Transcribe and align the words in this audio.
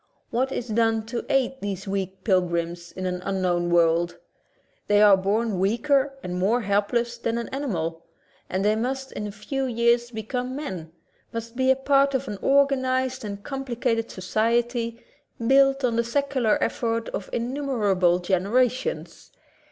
What 0.31 0.51
is 0.51 0.67
done 0.69 1.05
to 1.05 1.27
aid 1.29 1.57
these 1.61 1.87
weak 1.87 2.23
pilgrims 2.23 2.91
in 2.91 3.05
an 3.05 3.21
unknown 3.23 3.69
world? 3.69 4.17
They 4.87 4.99
are 4.99 5.15
born 5.15 5.59
weaker 5.59 6.15
and 6.23 6.39
more 6.39 6.61
helpless 6.61 7.19
than 7.19 7.37
an 7.37 7.49
ani 7.49 7.67
mal, 7.67 8.01
and 8.49 8.65
they 8.65 8.75
must 8.75 9.11
in 9.11 9.27
a 9.27 9.31
few 9.31 9.65
years 9.65 10.09
become 10.09 10.55
men; 10.55 10.91
must 11.31 11.55
be 11.55 11.69
a 11.69 11.75
part 11.75 12.15
of 12.15 12.27
an 12.27 12.39
organized 12.41 13.23
and 13.23 13.43
com 13.43 13.63
plicated 13.63 14.09
society, 14.09 15.05
built 15.45 15.83
on 15.83 15.97
the 15.97 16.03
secular 16.03 16.57
effort 16.63 17.07
of 17.09 17.29
innumerable 17.31 18.17
generations. 18.17 19.29